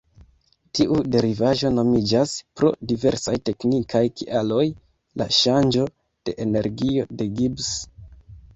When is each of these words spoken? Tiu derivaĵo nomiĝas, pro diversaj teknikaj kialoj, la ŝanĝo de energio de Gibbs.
Tiu 0.77 0.95
derivaĵo 1.15 1.69
nomiĝas, 1.73 2.33
pro 2.61 2.71
diversaj 2.93 3.35
teknikaj 3.51 4.03
kialoj, 4.23 4.65
la 5.23 5.31
ŝanĝo 5.43 5.87
de 6.01 6.39
energio 6.49 7.09
de 7.21 7.33
Gibbs. 7.41 7.73